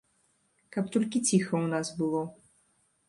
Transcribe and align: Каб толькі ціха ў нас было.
Каб 0.77 0.89
толькі 0.95 1.21
ціха 1.27 1.53
ў 1.63 1.67
нас 1.75 1.87
было. 2.01 2.21